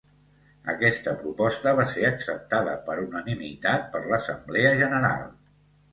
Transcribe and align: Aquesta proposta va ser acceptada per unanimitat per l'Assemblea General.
Aquesta 0.71 1.13
proposta 1.19 1.73
va 1.81 1.85
ser 1.91 2.07
acceptada 2.09 2.73
per 2.89 2.97
unanimitat 3.05 3.87
per 3.95 4.03
l'Assemblea 4.13 4.77
General. 4.85 5.33